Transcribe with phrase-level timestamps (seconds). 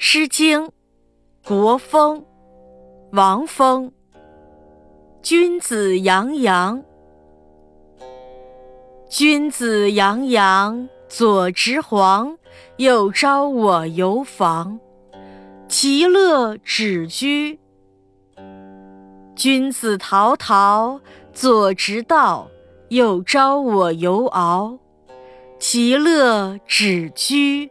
[0.00, 0.60] 诗经·
[1.44, 2.20] 国风·
[3.10, 3.92] 王风。
[5.20, 6.84] 君子洋洋，
[9.08, 12.38] 君子洋洋，左执黄，
[12.76, 14.78] 右招我游房，
[15.66, 17.58] 其乐只居。
[19.34, 21.00] 君子陶陶，
[21.32, 22.48] 左执道，
[22.90, 24.78] 右招我游敖，
[25.58, 27.68] 其乐只居。